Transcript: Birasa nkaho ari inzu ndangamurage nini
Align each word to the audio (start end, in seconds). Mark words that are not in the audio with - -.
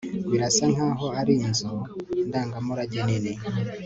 Birasa 0.31 0.63
nkaho 0.73 1.07
ari 1.19 1.33
inzu 1.45 1.71
ndangamurage 2.27 2.99
nini 3.07 3.33